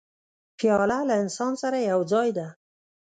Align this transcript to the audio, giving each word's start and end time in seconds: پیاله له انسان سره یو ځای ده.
پیاله 0.57 0.99
له 1.09 1.15
انسان 1.23 1.53
سره 1.61 1.77
یو 1.91 1.99
ځای 2.11 2.29
ده. 2.37 2.47